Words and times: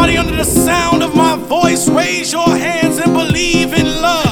Everybody 0.00 0.16
under 0.16 0.36
the 0.36 0.44
sound 0.44 1.02
of 1.02 1.16
my 1.16 1.34
voice, 1.34 1.88
raise 1.88 2.32
your 2.32 2.48
hands 2.48 2.98
and 2.98 3.12
believe 3.14 3.74
in 3.74 3.84
love. 4.00 4.27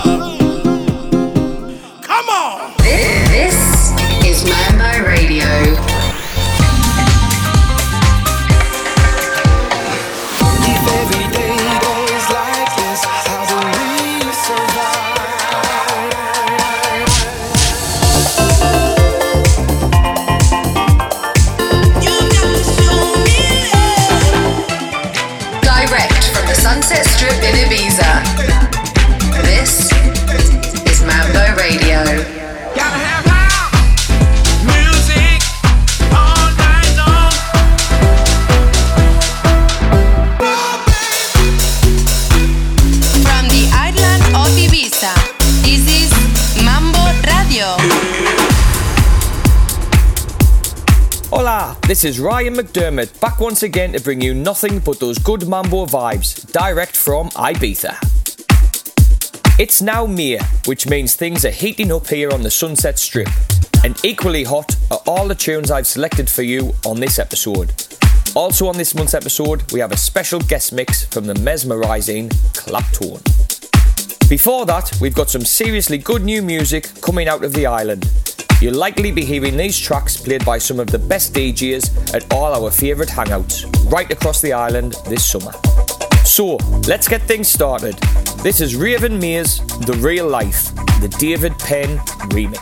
Is 52.07 52.21
Ryan 52.21 52.55
McDermott 52.55 53.21
back 53.21 53.41
once 53.41 53.65
again 53.65 53.93
to 53.93 54.01
bring 54.01 54.21
you 54.21 54.33
nothing 54.33 54.79
but 54.79 55.01
those 55.01 55.19
good 55.19 55.49
mambo 55.49 55.87
vibes 55.87 56.53
direct 56.53 56.97
from 56.97 57.31
Ibiza. 57.31 57.97
It's 59.59 59.83
now 59.83 60.07
May, 60.07 60.39
which 60.67 60.87
means 60.87 61.17
things 61.17 61.45
are 61.45 61.51
heating 61.51 61.91
up 61.91 62.07
here 62.07 62.31
on 62.31 62.43
the 62.43 62.51
Sunset 62.51 63.01
Strip, 63.01 63.29
and 63.83 63.99
equally 64.05 64.45
hot 64.45 64.77
are 64.93 65.01
all 65.09 65.27
the 65.27 65.35
tunes 65.35 65.73
I've 65.73 65.87
selected 65.89 66.31
for 66.31 66.43
you 66.43 66.75
on 66.85 67.01
this 67.01 67.19
episode. 67.19 67.73
Also, 68.37 68.69
on 68.69 68.77
this 68.77 68.95
month's 68.95 69.15
episode, 69.15 69.73
we 69.73 69.81
have 69.81 69.91
a 69.91 69.97
special 69.97 70.39
guest 70.39 70.73
mix 70.73 71.07
from 71.07 71.27
the 71.27 71.35
mesmerising 71.35 72.29
Claptone. 72.53 73.21
Before 74.29 74.65
that, 74.67 74.97
we've 75.01 75.15
got 75.15 75.29
some 75.29 75.45
seriously 75.45 75.99
good 75.99 76.23
new 76.23 76.41
music 76.41 76.89
coming 77.01 77.27
out 77.27 77.43
of 77.43 77.53
the 77.53 77.67
island, 77.67 78.09
You'll 78.67 78.75
likely 78.75 79.13
be 79.13 79.25
hearing 79.25 79.57
these 79.57 79.79
tracks 79.79 80.17
played 80.17 80.45
by 80.45 80.59
some 80.59 80.81
of 80.81 80.89
the 80.89 80.99
best 80.99 81.33
DJs 81.33 82.13
at 82.13 82.35
all 82.35 82.53
our 82.53 82.69
favourite 82.69 83.09
hangouts 83.09 83.63
right 83.93 84.11
across 84.11 84.41
the 84.41 84.53
island 84.53 84.97
this 85.07 85.25
summer. 85.25 85.53
So, 86.25 86.57
let's 86.89 87.07
get 87.07 87.23
things 87.23 87.47
started. 87.47 87.95
This 88.43 88.61
is 88.61 88.75
Raven 88.75 89.21
Maize, 89.21 89.61
The 89.87 89.97
Real 90.03 90.27
Life, 90.27 90.75
the 91.01 91.15
David 91.21 91.57
Penn 91.61 91.99
remix. 92.35 92.59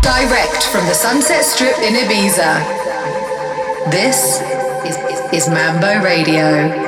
Direct 0.00 0.62
from 0.72 0.86
the 0.86 0.94
Sunset 0.94 1.44
Strip 1.44 1.76
in 1.80 1.92
Ibiza. 1.92 3.90
This 3.90 4.40
is, 4.86 4.96
is, 5.12 5.42
is 5.42 5.48
Mambo 5.50 6.02
Radio. 6.02 6.87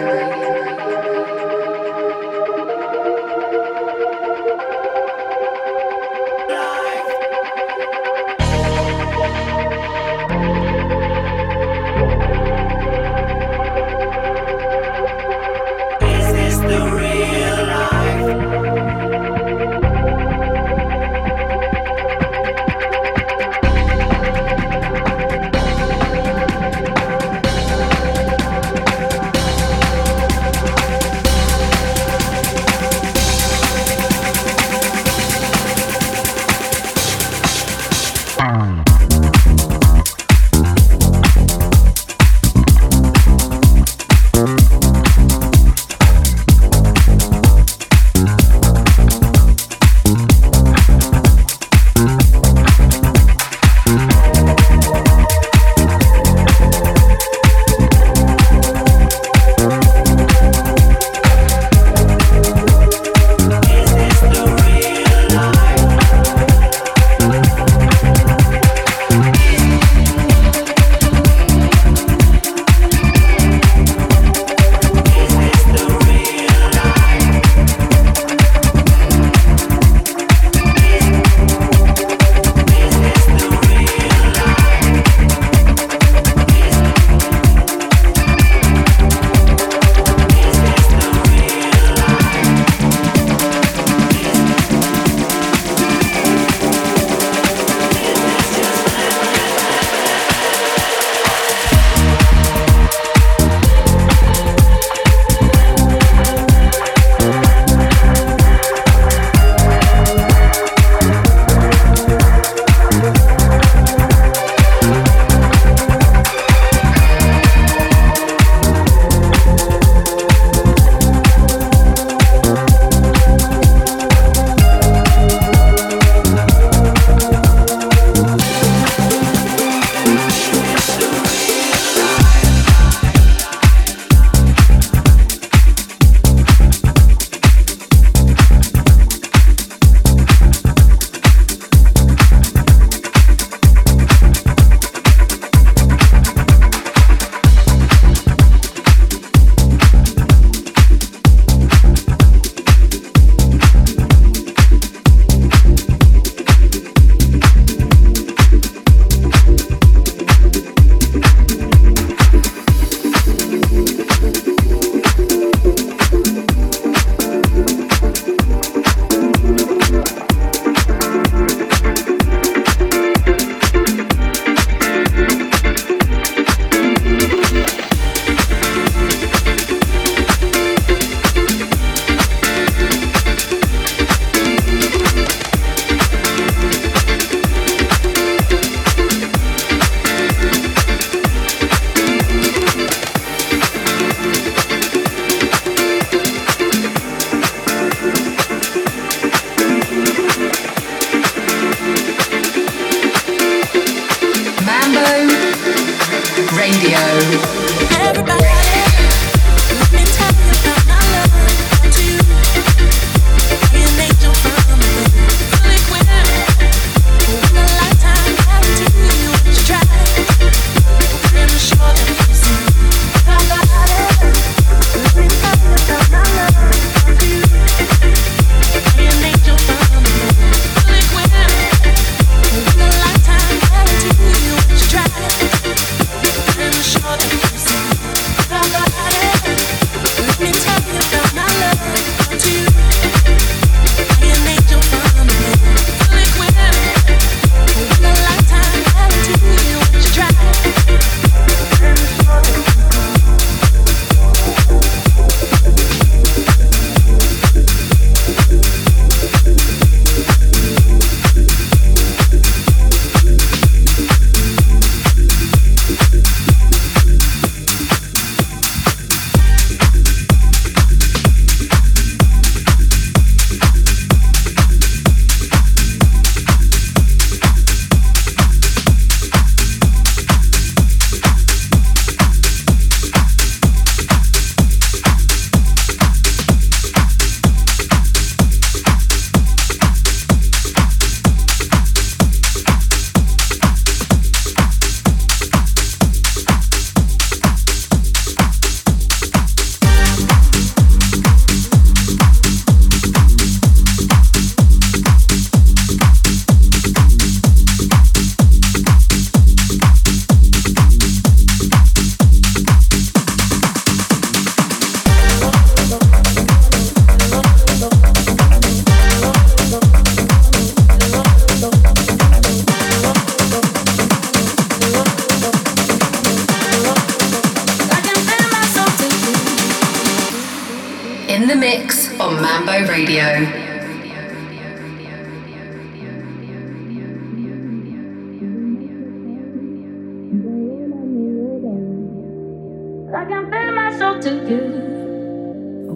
bare 343.49 343.73
my 343.73 343.97
soul 343.99 344.19
to 344.21 344.31
you. 344.50 344.61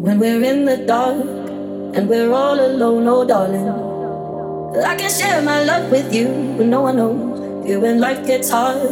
When 0.04 0.18
we're 0.18 0.42
in 0.42 0.64
the 0.64 0.78
dark 0.86 1.16
and 1.96 2.08
we're 2.08 2.32
all 2.32 2.58
alone, 2.58 3.06
oh 3.08 3.24
darling, 3.24 3.68
I 4.82 4.96
can 4.96 5.10
share 5.10 5.42
my 5.42 5.64
love 5.64 5.90
with 5.90 6.14
you 6.14 6.28
when 6.28 6.70
no 6.70 6.82
one 6.82 6.96
knows. 6.96 7.68
Yeah, 7.68 7.76
when 7.78 8.00
life 8.00 8.26
gets 8.26 8.50
hard, 8.50 8.82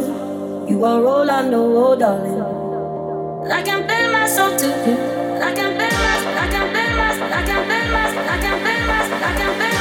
you 0.69 0.83
are 0.83 1.05
all 1.05 1.29
I 1.29 1.41
know, 1.47 1.65
oh 1.85 1.95
darling. 1.95 2.41
I 3.51 3.61
can 3.61 3.87
bare 3.87 4.11
my 4.11 4.27
soul 4.27 4.55
to 4.57 4.67
you. 4.67 4.97
I 5.41 5.53
can 5.53 5.77
bare 5.77 5.91
my, 5.91 6.15
I 6.43 6.47
can 6.49 6.73
bare 6.73 6.95
my, 6.95 7.09
I 7.11 7.43
can 7.45 7.67
bare 7.67 7.91
my, 7.91 8.05
I 8.33 8.37
can 8.41 8.63
bare 8.63 8.87
my, 8.87 9.01
I 9.03 9.37
can 9.37 9.59
bare 9.59 9.67
my. 9.67 9.72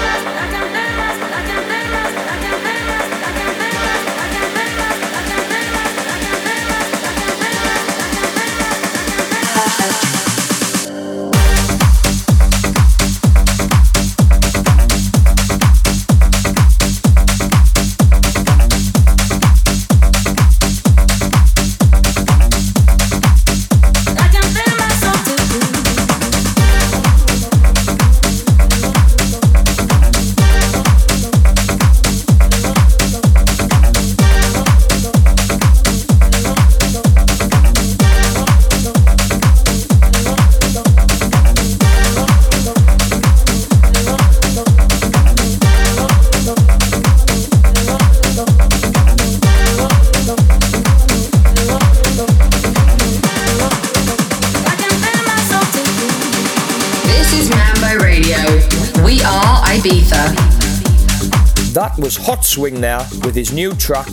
Hotswing 62.19 62.81
there 62.81 63.07
with 63.25 63.35
his 63.35 63.53
new 63.53 63.75
track, 63.75 64.09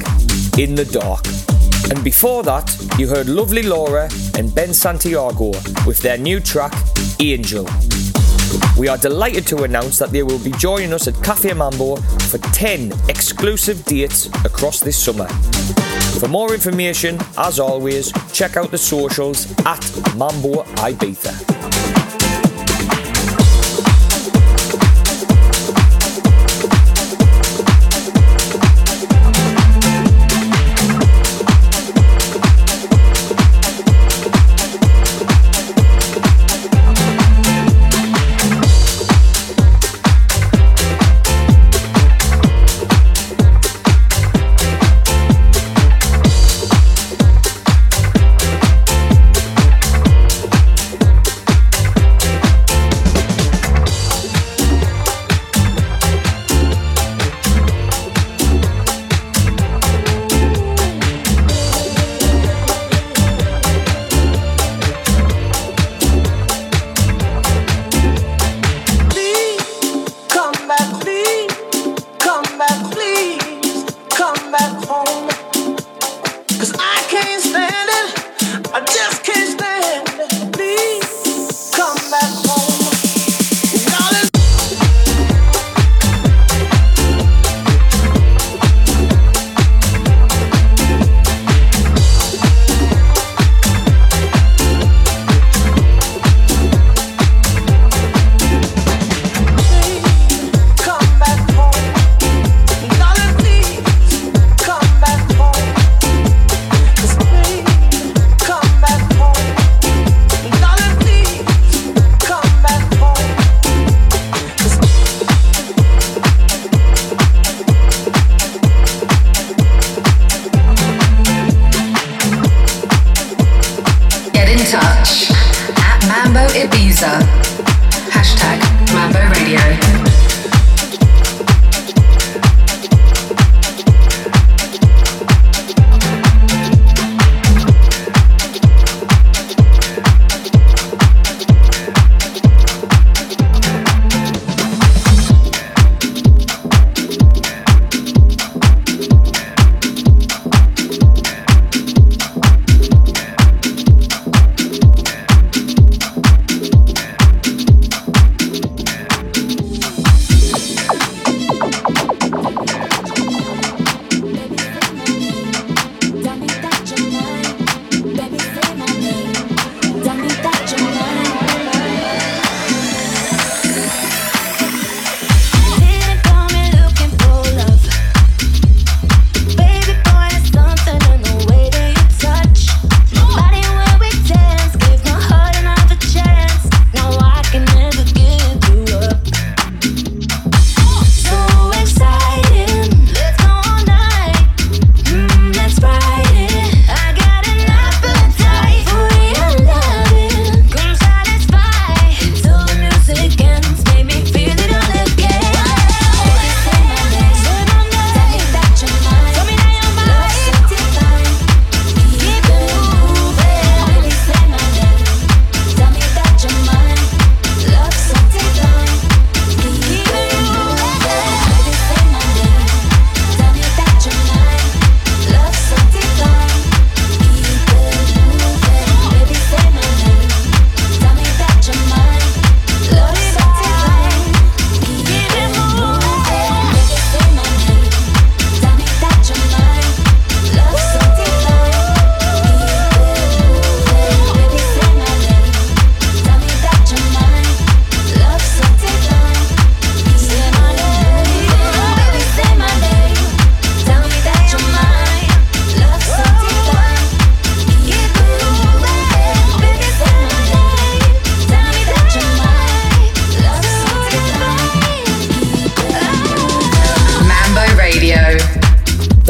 In 0.58 0.75
the 0.75 0.86
Dark. 0.86 1.25
And 1.89 2.03
before 2.03 2.44
that, 2.44 2.70
you 2.98 3.08
heard 3.08 3.27
Lovely 3.27 3.63
Laura 3.63 4.10
and 4.38 4.53
Ben 4.53 4.74
Santiago 4.74 5.51
with 5.86 6.00
their 6.00 6.18
new 6.18 6.39
track, 6.39 6.74
Angel. 7.20 7.68
We 8.77 8.88
are 8.88 8.98
delighted 8.98 9.48
to 9.48 9.63
announce 9.63 9.98
that 10.00 10.12
they 10.12 10.24
will 10.24 10.39
be 10.39 10.51
joining 10.51 10.94
us 10.94 11.08
at 11.08 11.22
Cafe 11.24 11.53
Mambo 11.53 11.96
for 12.29 12.38
10 12.38 12.94
exclusive 13.10 13.84
dates 13.86 14.27
across 14.46 14.79
this 14.79 14.98
summer. 14.98 15.27
For 16.20 16.27
more 16.27 16.53
information, 16.53 17.18
as 17.38 17.60
always, 17.60 18.12
check 18.32 18.56
out 18.56 18.72
the 18.72 18.77
socials 18.77 19.51
at 19.65 19.82
Mambo 20.15 20.63
Ibiza. 20.75 21.49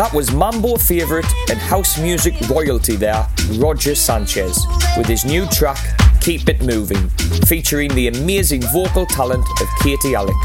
That 0.09 0.15
was 0.15 0.31
mambo 0.33 0.75
favourite 0.75 1.31
and 1.51 1.59
house 1.59 1.99
music 1.99 2.33
royalty 2.49 2.95
there, 2.95 3.27
Roger 3.59 3.93
Sanchez, 3.93 4.65
with 4.97 5.05
his 5.05 5.23
new 5.23 5.45
track 5.49 5.77
Keep 6.19 6.49
It 6.49 6.63
Moving, 6.63 7.09
featuring 7.45 7.93
the 7.93 8.07
amazing 8.07 8.63
vocal 8.73 9.05
talent 9.05 9.45
of 9.61 9.67
Katie 9.83 10.15
Alex. 10.15 10.35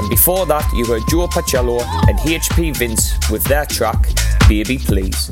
And 0.00 0.10
before 0.10 0.46
that, 0.46 0.68
you 0.74 0.84
heard 0.84 1.02
Joe 1.08 1.28
Pacello 1.28 1.80
and 2.08 2.18
HP 2.18 2.76
Vince 2.76 3.14
with 3.30 3.44
their 3.44 3.66
track 3.66 4.08
Baby 4.48 4.78
Please. 4.78 5.30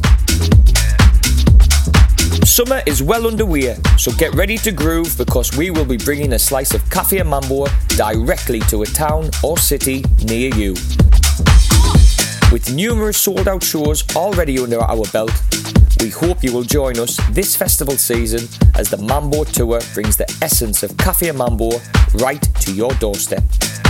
Summer 2.44 2.82
is 2.87 3.02
well 3.02 3.26
underway, 3.26 3.75
so 3.99 4.12
get 4.12 4.32
ready 4.37 4.58
to 4.58 4.70
groove 4.70 5.18
because 5.18 5.56
we 5.56 5.73
will 5.73 5.85
be 5.85 5.96
bringing 5.96 6.35
a 6.35 6.38
slice 6.38 6.73
of 6.73 6.88
Cafe 6.88 7.20
Mambo 7.25 7.66
directly 7.88 8.61
to 8.70 8.82
a 8.82 8.87
town 8.87 9.28
or 9.42 9.58
city 9.58 10.04
near 10.25 10.54
you. 10.54 10.76
With 12.56 12.75
numerous 12.75 13.18
sold 13.18 13.48
out 13.48 13.62
shows 13.62 14.02
already 14.16 14.58
under 14.58 14.80
our 14.80 15.04
belt, 15.12 15.30
we 16.00 16.08
hope 16.08 16.42
you 16.42 16.54
will 16.54 16.62
join 16.62 16.98
us 16.98 17.20
this 17.32 17.54
festival 17.54 17.98
season 17.98 18.48
as 18.76 18.88
the 18.88 18.96
Mambo 18.96 19.44
Tour 19.44 19.78
brings 19.92 20.16
the 20.16 20.25
essence 20.40 20.82
of 20.82 20.96
Cafe 20.96 21.30
Mambo 21.32 21.68
right 22.14 22.42
to 22.60 22.72
your 22.72 22.92
doorstep. 22.92 23.42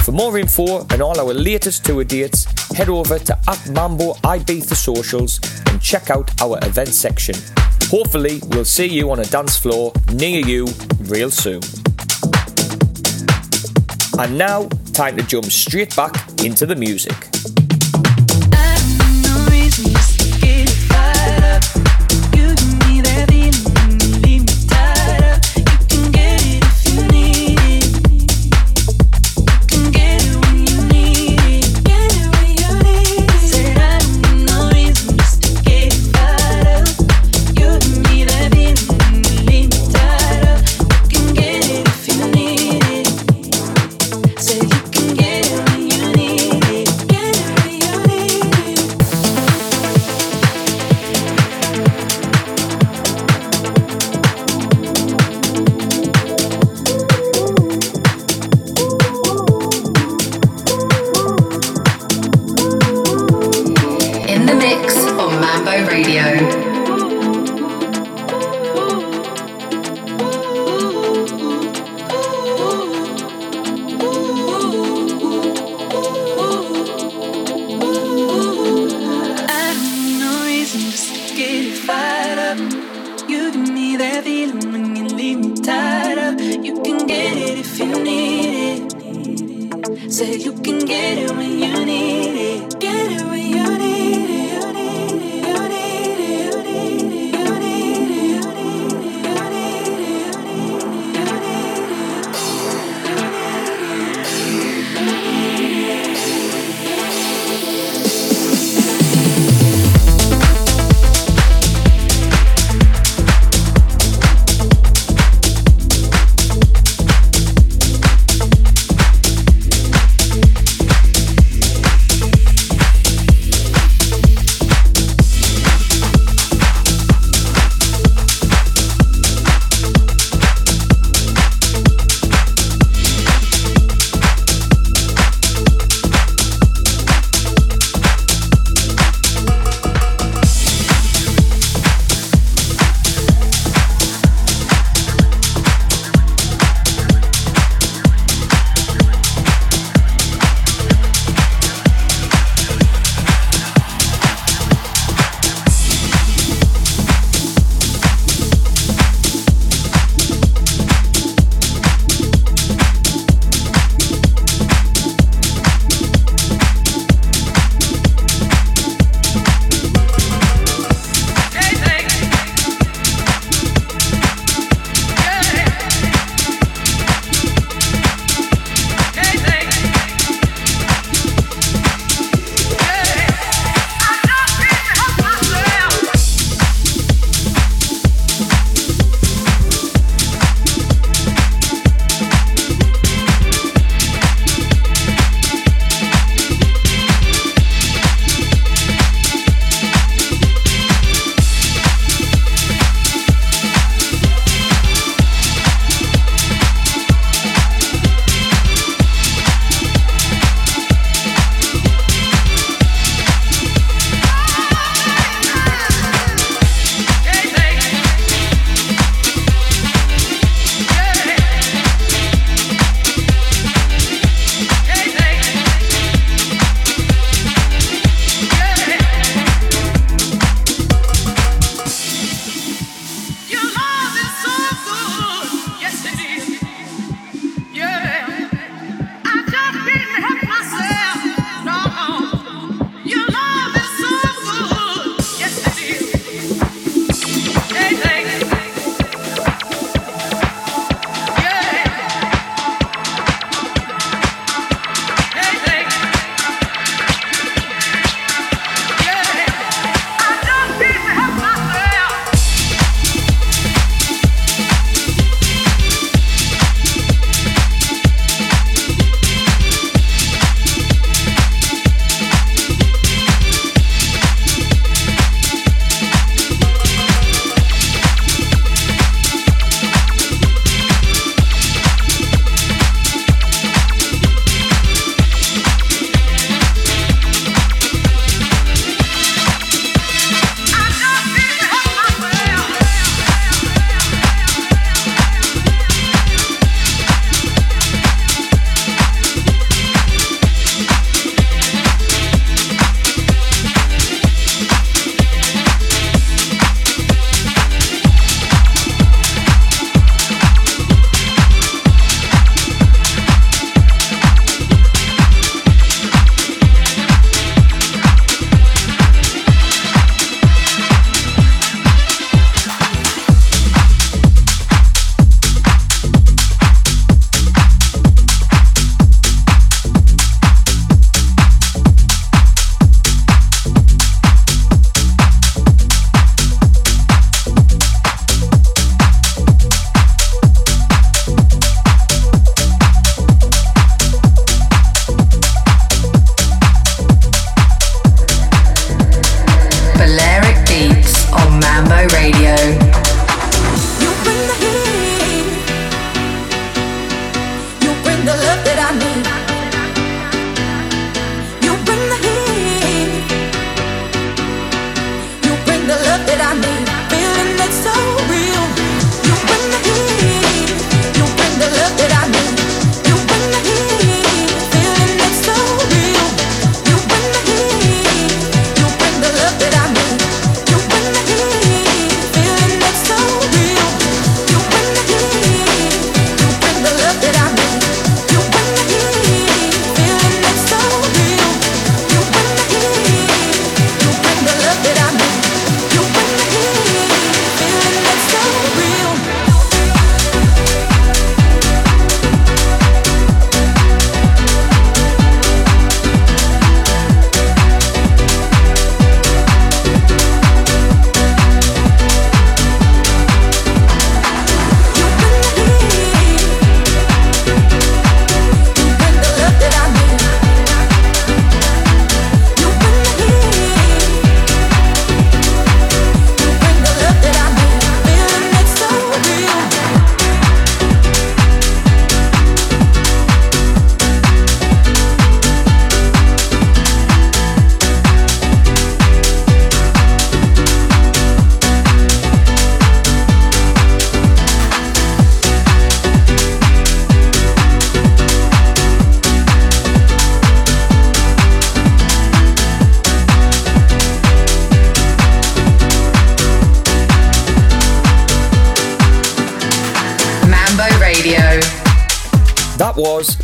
For 0.05 0.11
more 0.11 0.37
info 0.37 0.85
and 0.91 1.01
all 1.01 1.21
our 1.21 1.33
latest 1.33 1.85
tour 1.85 2.03
dates, 2.03 2.47
head 2.73 2.89
over 2.89 3.21
to 3.21 3.39
at 3.49 3.71
Mambo 3.71 4.15
Ibiza 4.25 4.75
socials 4.75 5.39
and 5.69 5.81
check 5.81 6.11
out 6.11 6.29
our 6.43 6.59
event 6.63 6.89
section. 6.89 7.37
Hopefully, 7.85 8.41
we'll 8.49 8.65
see 8.65 8.89
you 8.89 9.13
on 9.13 9.21
a 9.21 9.25
dance 9.27 9.57
floor 9.57 9.93
near 10.13 10.45
you 10.45 10.67
real 11.03 11.31
soon. 11.31 11.63
And 14.19 14.37
now, 14.37 14.67
time 14.93 15.17
to 15.19 15.23
jump 15.23 15.45
straight 15.45 15.95
back 15.95 16.17
into 16.43 16.67
the 16.67 16.75
music. 16.75 17.36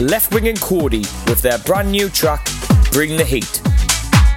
Was 0.02 0.10
Leftwing 0.10 0.48
and 0.48 0.58
Kody 0.58 1.28
with 1.28 1.42
their 1.42 1.58
brand 1.58 1.90
new 1.90 2.08
track, 2.08 2.48
Bring 2.92 3.16
the 3.16 3.24
Heat. 3.24 3.60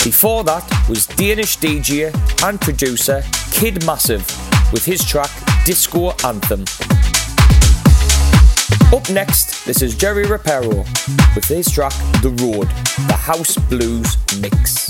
Before 0.03 0.43
that 0.43 0.63
was 0.87 1.07
Danish 1.07 1.57
DJ 1.57 2.13
and 2.43 2.59
producer 2.59 3.23
Kid 3.51 3.85
Massive 3.85 4.25
with 4.71 4.85
his 4.85 5.03
track 5.03 5.29
Disco 5.65 6.11
Anthem. 6.23 6.65
Up 8.93 9.09
next, 9.09 9.65
this 9.65 9.81
is 9.81 9.95
Jerry 9.95 10.25
Ropero 10.25 10.85
with 11.35 11.45
his 11.45 11.69
track 11.71 11.93
The 12.21 12.29
Road, 12.41 12.69
the 13.07 13.17
House 13.17 13.57
Blues 13.57 14.17
Mix. 14.39 14.84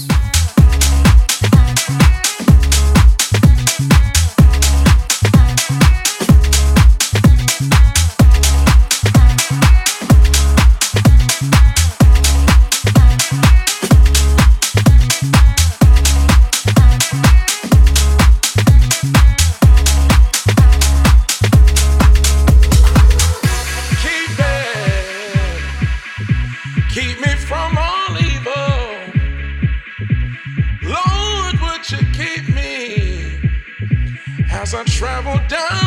I 34.75 34.83
travel 34.83 35.39
down. 35.47 35.84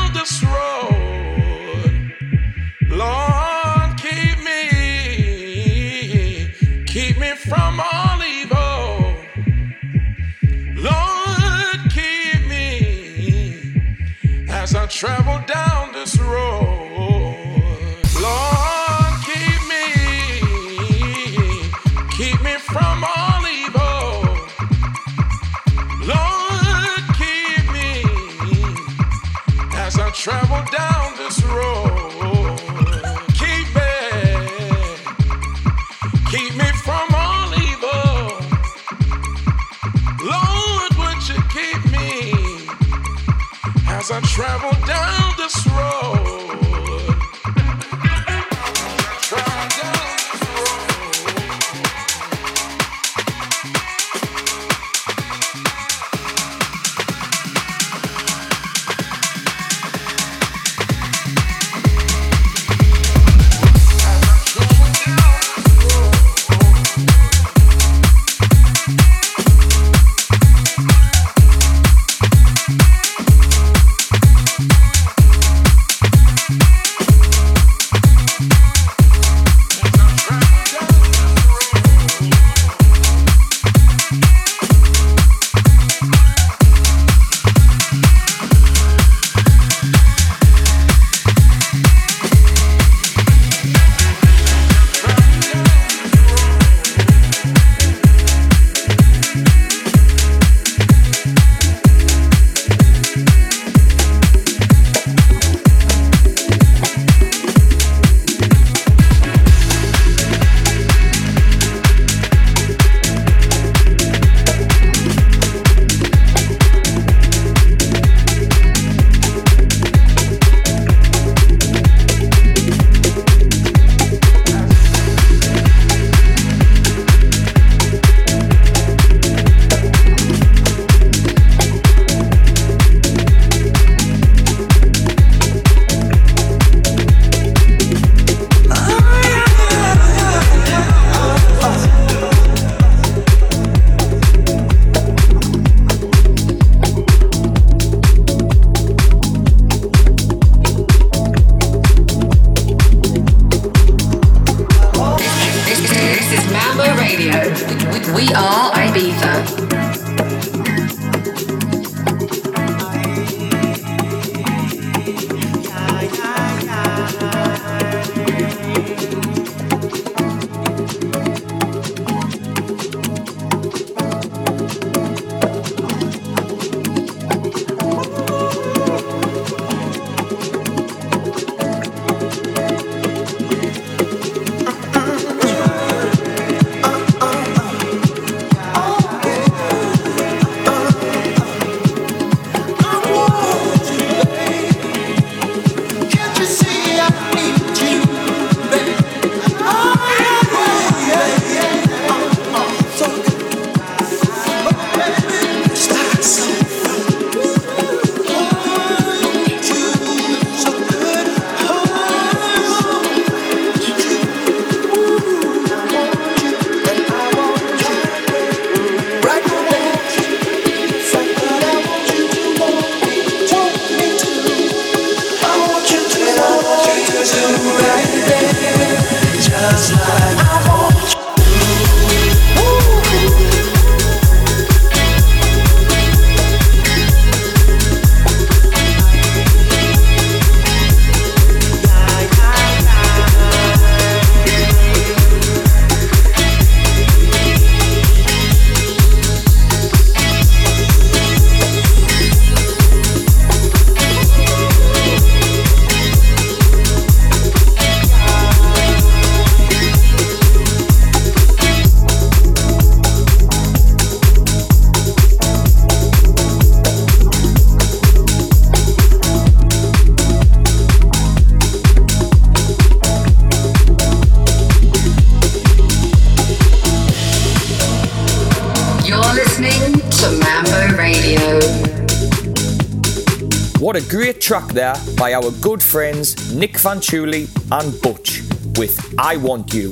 A 283.99 284.01
great 284.03 284.41
track 284.41 284.69
there 284.69 284.95
by 285.17 285.35
our 285.35 285.51
good 285.61 285.83
friends 285.83 286.55
Nic 286.55 286.75
Fanciulli 286.75 287.49
and 287.73 288.01
Butch 288.01 288.43
with 288.79 288.97
I 289.19 289.37
Want 289.37 289.75
You. 289.75 289.91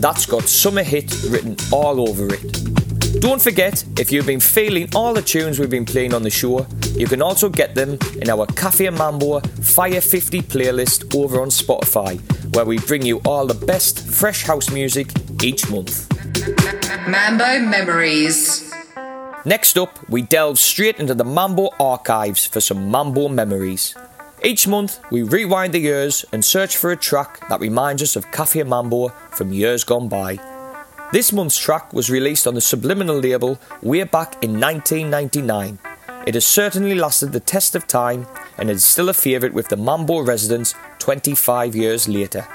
That's 0.00 0.26
got 0.26 0.42
summer 0.42 0.82
hit 0.82 1.10
written 1.30 1.56
all 1.72 2.06
over 2.06 2.26
it. 2.30 3.22
Don't 3.22 3.40
forget, 3.40 3.82
if 3.98 4.12
you've 4.12 4.26
been 4.26 4.38
feeling 4.38 4.90
all 4.94 5.14
the 5.14 5.22
tunes 5.22 5.58
we've 5.58 5.70
been 5.70 5.86
playing 5.86 6.12
on 6.12 6.24
the 6.24 6.28
show, 6.28 6.66
you 6.94 7.06
can 7.06 7.22
also 7.22 7.48
get 7.48 7.74
them 7.74 7.96
in 8.20 8.28
our 8.28 8.44
Cafe 8.48 8.90
Mambo 8.90 9.40
Fire 9.40 10.02
50 10.02 10.42
playlist 10.42 11.16
over 11.16 11.40
on 11.40 11.48
Spotify, 11.48 12.20
where 12.54 12.66
we 12.66 12.78
bring 12.80 13.00
you 13.00 13.18
all 13.24 13.46
the 13.46 13.66
best 13.66 14.06
fresh 14.06 14.42
house 14.42 14.70
music 14.70 15.10
each 15.42 15.70
month. 15.70 16.06
Mambo 17.08 17.60
Memories. 17.60 18.57
Next 19.48 19.78
up, 19.78 19.98
we 20.10 20.20
delve 20.20 20.58
straight 20.58 21.00
into 21.00 21.14
the 21.14 21.24
Mambo 21.24 21.70
archives 21.80 22.44
for 22.44 22.60
some 22.60 22.90
Mambo 22.90 23.30
memories. 23.30 23.94
Each 24.44 24.68
month, 24.68 25.00
we 25.10 25.22
rewind 25.22 25.72
the 25.72 25.78
years 25.78 26.22
and 26.34 26.44
search 26.44 26.76
for 26.76 26.92
a 26.92 26.96
track 26.96 27.48
that 27.48 27.58
reminds 27.58 28.02
us 28.02 28.14
of 28.14 28.30
Cafe 28.30 28.62
Mambo 28.62 29.08
from 29.30 29.54
years 29.54 29.84
gone 29.84 30.06
by. 30.06 30.38
This 31.12 31.32
month's 31.32 31.56
track 31.56 31.94
was 31.94 32.10
released 32.10 32.46
on 32.46 32.52
the 32.52 32.60
Subliminal 32.60 33.20
label 33.20 33.58
way 33.80 34.04
back 34.04 34.34
in 34.44 34.60
1999. 34.60 35.78
It 36.26 36.34
has 36.34 36.44
certainly 36.44 36.94
lasted 36.94 37.32
the 37.32 37.40
test 37.40 37.74
of 37.74 37.86
time 37.86 38.26
and 38.58 38.68
is 38.68 38.84
still 38.84 39.08
a 39.08 39.14
favourite 39.14 39.54
with 39.54 39.68
the 39.68 39.78
Mambo 39.78 40.20
residents 40.20 40.74
25 40.98 41.74
years 41.74 42.06
later. 42.06 42.46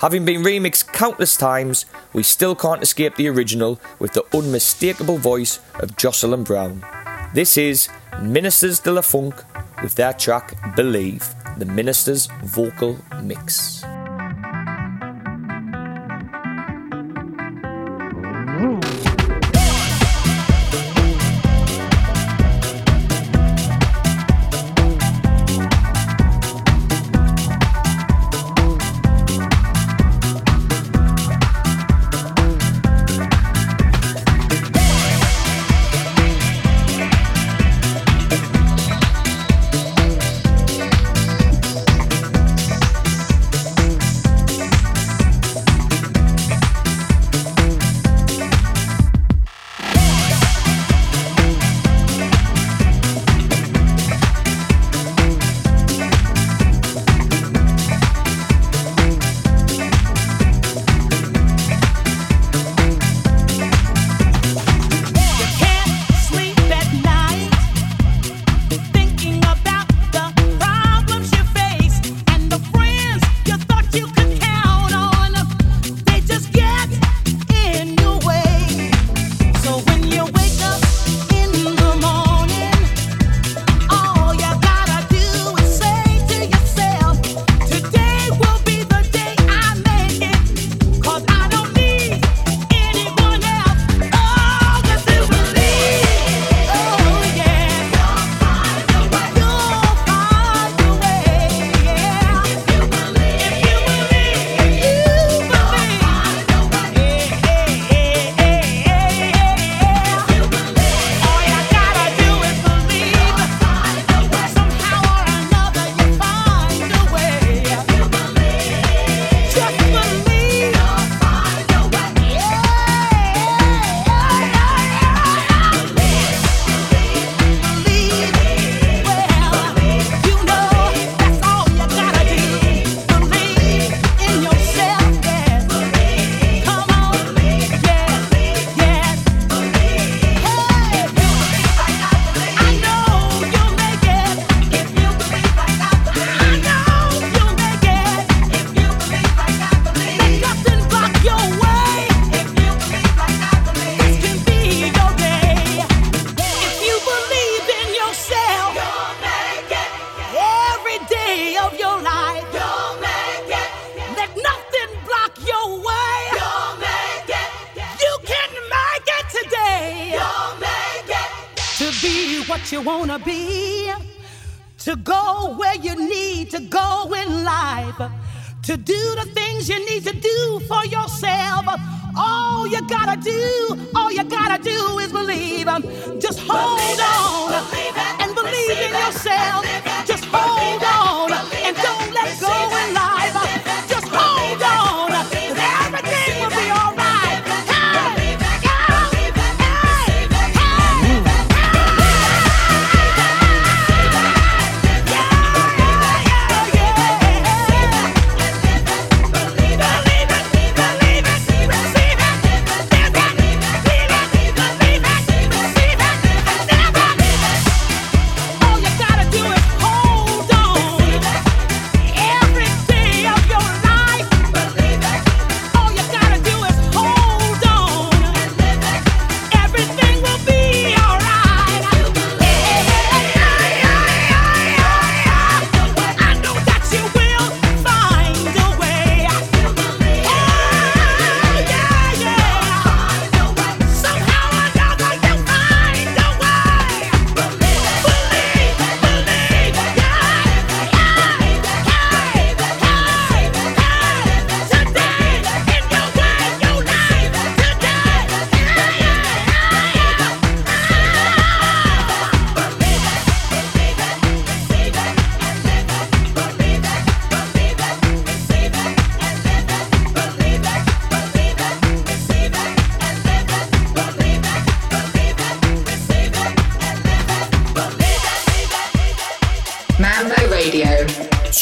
Having 0.00 0.24
been 0.24 0.42
remixed 0.42 0.94
countless 0.94 1.36
times, 1.36 1.84
we 2.14 2.22
still 2.22 2.54
can't 2.54 2.82
escape 2.82 3.16
the 3.16 3.28
original 3.28 3.78
with 3.98 4.14
the 4.14 4.24
unmistakable 4.34 5.18
voice 5.18 5.60
of 5.74 5.94
Jocelyn 5.98 6.42
Brown. 6.42 6.82
This 7.34 7.58
is 7.58 7.90
Ministers 8.22 8.80
de 8.80 8.92
la 8.92 9.02
Funk 9.02 9.34
with 9.82 9.96
their 9.96 10.14
track 10.14 10.74
Believe, 10.74 11.34
the 11.58 11.66
Ministers' 11.66 12.30
vocal 12.44 12.96
mix. 13.22 13.84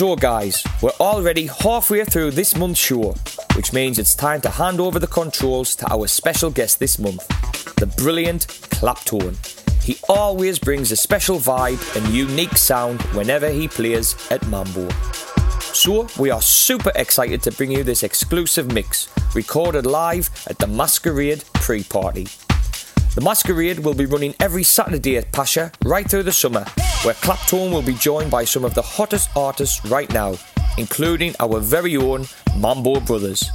So, 0.09 0.17
guys, 0.17 0.65
we're 0.81 0.99
already 1.01 1.49
halfway 1.49 2.03
through 2.03 2.31
this 2.31 2.57
month's 2.57 2.81
show, 2.81 3.15
which 3.57 3.75
means 3.75 3.99
it's 3.99 4.15
time 4.15 4.41
to 4.41 4.49
hand 4.49 4.81
over 4.81 4.99
the 4.99 5.07
controls 5.07 5.77
to 5.77 5.93
our 5.93 6.07
special 6.07 6.49
guest 6.51 6.81
this 6.81 6.99
month, 6.99 7.29
the 7.77 7.85
brilliant 7.99 8.47
Claptone. 8.47 9.37
He 9.83 9.99
always 10.09 10.59
brings 10.59 10.91
a 10.93 10.97
special 10.97 11.37
vibe 11.37 11.79
and 11.95 12.15
unique 12.15 12.57
sound 12.57 13.03
whenever 13.13 13.51
he 13.51 13.69
plays 13.69 14.17
at 14.31 14.47
Mambo. 14.47 14.89
So, 15.75 16.09
we 16.19 16.31
are 16.31 16.41
super 16.41 16.93
excited 16.95 17.43
to 17.43 17.53
bring 17.53 17.71
you 17.71 17.85
this 17.85 18.03
exclusive 18.03 18.73
mix, 18.73 19.11
recorded 19.35 19.85
live 19.85 20.31
at 20.47 20.57
the 20.57 20.69
Masquerade 20.69 21.45
pre 21.53 21.85
party. 21.85 22.29
The 23.19 23.25
Masquerade 23.25 23.81
will 23.81 23.95
be 23.95 24.07
running 24.07 24.33
every 24.39 24.63
Saturday 24.63 25.17
at 25.17 25.33
Pacha 25.33 25.73
right 25.85 26.09
through 26.09 26.23
the 26.23 26.31
summer, 26.31 26.65
where 27.03 27.15
Claptone 27.15 27.73
will 27.73 27.83
be 27.83 27.95
joined 27.95 28.31
by 28.31 28.45
some 28.45 28.65
of 28.65 28.75
the 28.75 28.83
hottest 28.83 29.29
artists 29.37 29.85
right 29.87 30.09
now, 30.13 30.37
including 30.77 31.35
our 31.41 31.59
very 31.59 31.97
own 31.97 32.27
Mambo 32.57 33.01
Brothers. 33.01 33.51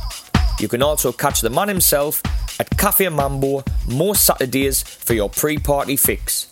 You 0.59 0.67
can 0.67 0.83
also 0.83 1.13
catch 1.13 1.39
the 1.39 1.49
man 1.49 1.69
himself 1.69 2.21
at 2.59 2.77
Cafe 2.77 3.07
Mambo 3.07 3.63
most 3.87 4.25
Saturdays 4.25 4.83
for 4.83 5.13
your 5.13 5.29
pre 5.29 5.57
party 5.57 5.95
fix. 5.95 6.49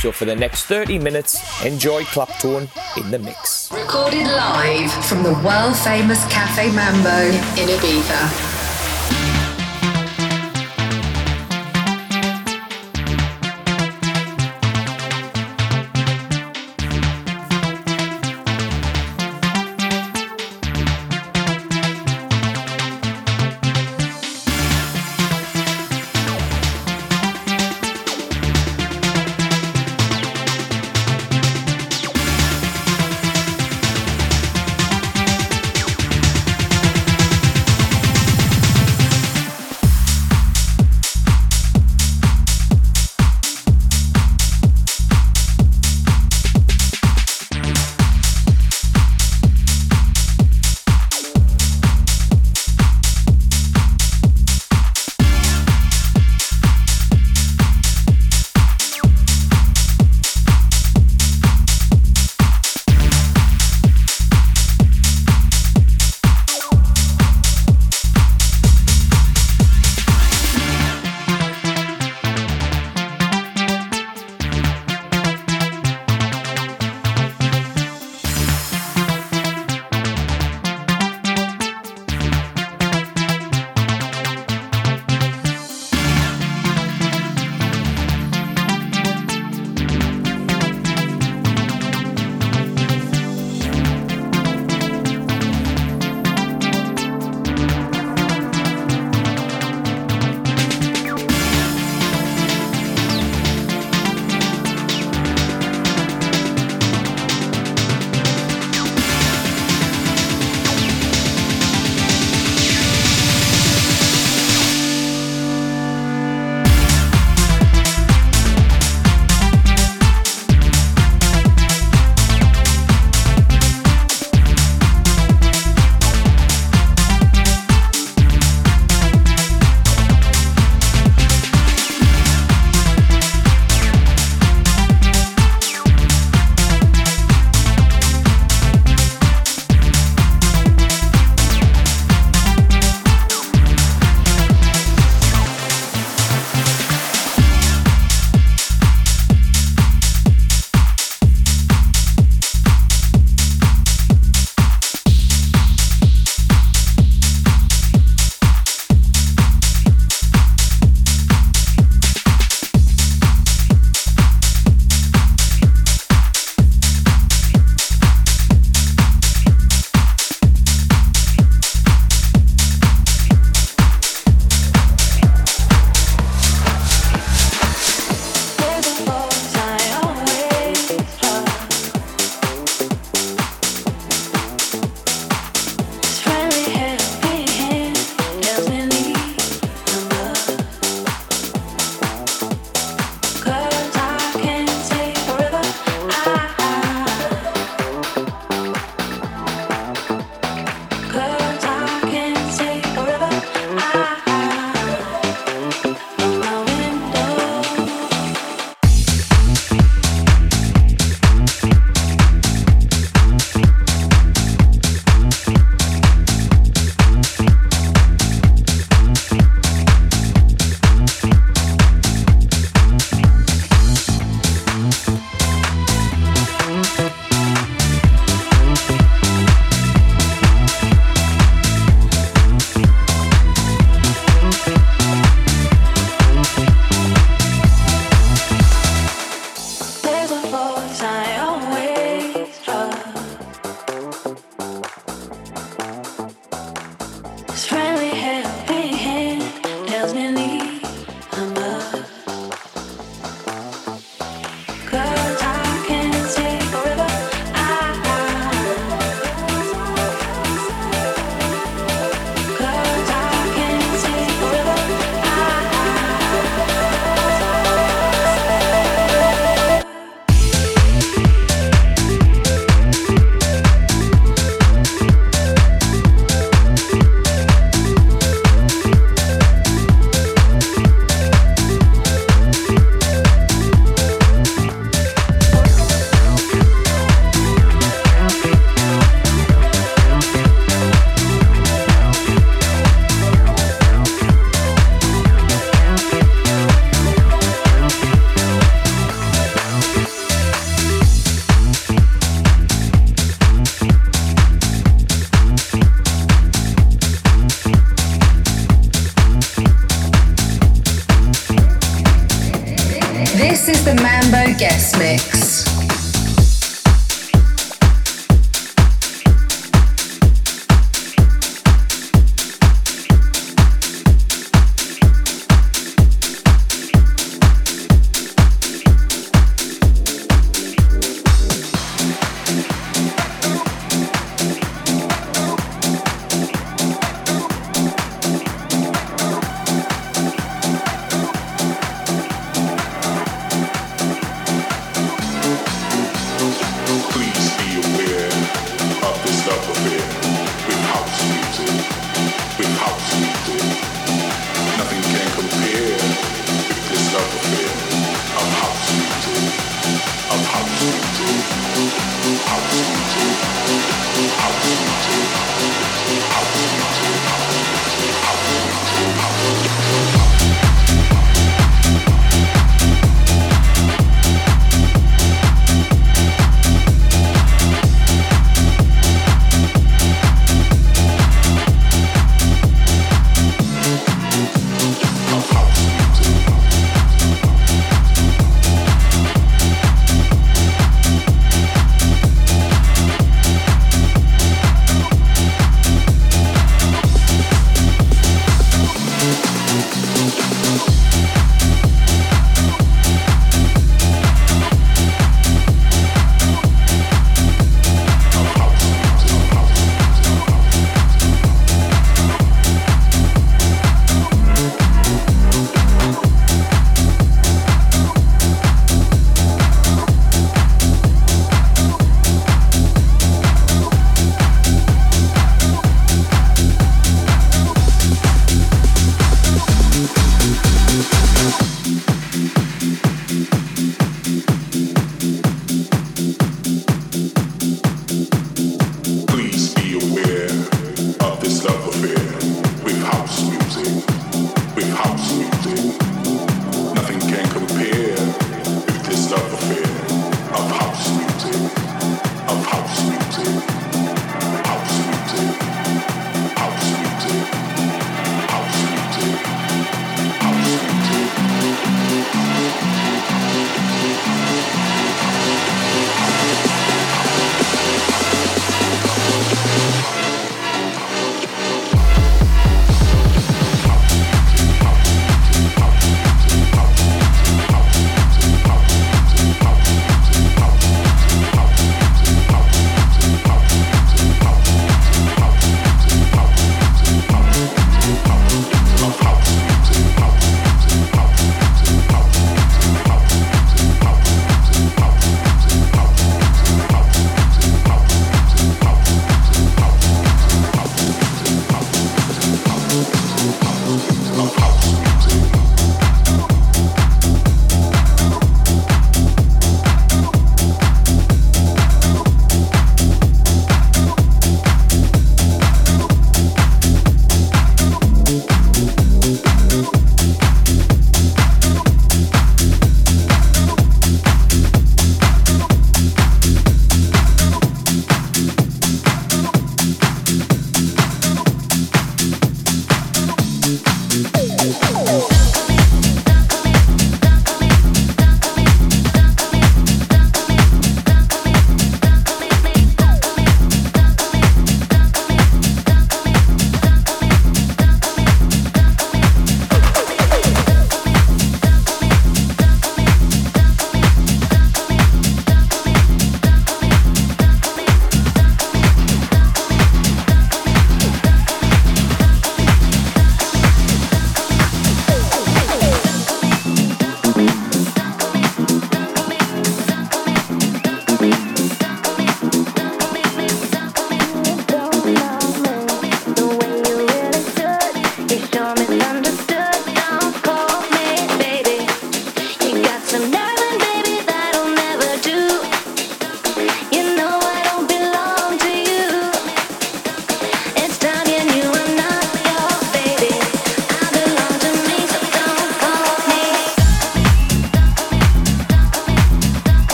So 0.00 0.12
for 0.12 0.24
the 0.24 0.36
next 0.36 0.66
30 0.66 1.00
minutes, 1.00 1.40
enjoy 1.64 2.04
Claptone 2.04 2.68
in 2.96 3.10
the 3.10 3.18
mix. 3.18 3.72
Recorded 3.72 4.28
live 4.28 4.92
from 5.06 5.24
the 5.24 5.34
world 5.44 5.76
famous 5.78 6.24
Cafe 6.28 6.70
Mambo 6.70 7.18
in 7.60 7.68
Ibiza. 7.68 8.43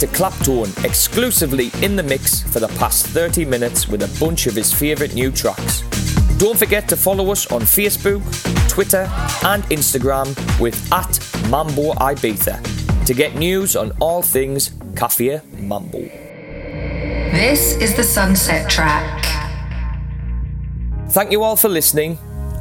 To 0.00 0.06
Claptone 0.06 0.82
exclusively 0.82 1.70
in 1.82 1.94
the 1.94 2.02
mix 2.02 2.40
for 2.42 2.58
the 2.58 2.68
past 2.78 3.06
30 3.08 3.44
minutes 3.44 3.86
with 3.86 4.02
a 4.02 4.18
bunch 4.18 4.46
of 4.46 4.54
his 4.54 4.72
favourite 4.72 5.12
new 5.12 5.30
tracks. 5.30 5.82
Don't 6.38 6.58
forget 6.58 6.88
to 6.88 6.96
follow 6.96 7.30
us 7.30 7.52
on 7.52 7.60
Facebook, 7.60 8.22
Twitter, 8.66 9.06
and 9.44 9.62
Instagram 9.64 10.28
with 10.58 10.74
at 10.90 11.20
Mambo 11.50 11.92
Ibiza 11.92 13.04
to 13.04 13.12
get 13.12 13.34
news 13.34 13.76
on 13.76 13.92
all 14.00 14.22
things 14.22 14.70
Cafe 14.96 15.42
Mambo. 15.58 16.00
This 17.32 17.76
is 17.76 17.94
the 17.94 18.02
Sunset 18.02 18.70
Track. 18.70 19.22
Thank 21.10 21.30
you 21.30 21.42
all 21.42 21.56
for 21.56 21.68
listening. 21.68 22.16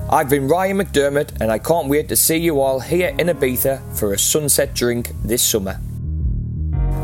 I've 0.09 0.29
been 0.29 0.49
Ryan 0.49 0.79
McDermott 0.79 1.39
and 1.39 1.51
I 1.51 1.59
can't 1.59 1.87
wait 1.87 2.09
to 2.09 2.17
see 2.17 2.37
you 2.37 2.59
all 2.59 2.81
here 2.81 3.15
in 3.17 3.27
Ibiza 3.27 3.97
for 3.97 4.11
a 4.11 4.19
sunset 4.19 4.73
drink 4.73 5.13
this 5.23 5.41
summer. 5.41 5.79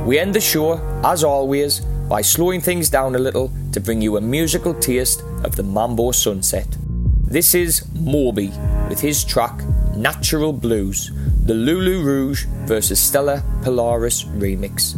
We 0.06 0.20
end 0.20 0.36
the 0.36 0.40
show, 0.40 0.80
as 1.04 1.24
always, 1.24 1.80
by 1.80 2.22
slowing 2.22 2.62
things 2.62 2.92
down 2.92 3.16
a 3.16 3.18
little 3.18 3.52
to 3.72 3.80
bring 3.80 4.04
you 4.04 4.18
a 4.18 4.22
musical 4.22 4.76
taste 4.76 5.24
of 5.44 5.56
the 5.56 5.64
Mambo 5.64 6.12
sunset. 6.12 6.68
This 7.24 7.56
is 7.56 7.88
Moby 7.96 8.54
with 8.88 9.00
his 9.00 9.24
track 9.24 9.60
Natural 9.96 10.54
Blues, 10.54 11.10
the 11.46 11.56
Lulu 11.56 12.04
Rouge 12.04 12.46
versus 12.68 13.00
Stella 13.00 13.44
Polaris 13.64 14.26
remix. 14.26 14.96